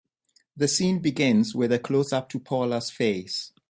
The 0.57 0.67
scene 0.67 0.97
begins 0.97 1.53
with 1.53 1.71
a 1.71 1.77
closeup 1.77 2.27
to 2.29 2.39
Paula's 2.39 2.89
face. 2.89 3.51